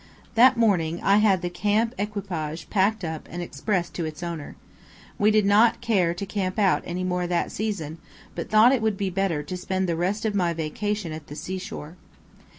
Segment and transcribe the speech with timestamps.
[0.33, 4.55] That morning I had the camp equipage packed up and expressed to its owner.
[5.19, 7.99] We did not care to camp out any more that season,
[8.33, 11.35] but thought it would be better to spend the rest of my vacation at the
[11.35, 11.97] sea shore.